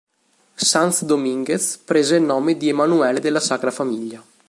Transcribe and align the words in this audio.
Sanz 0.69 1.03
Domínguez 1.03 1.77
prese 1.77 2.15
il 2.15 2.23
nome 2.23 2.57
di 2.57 2.69
Emanuele 2.69 3.19
della 3.19 3.39
Sacra 3.39 3.69
Famiglia. 3.69 4.25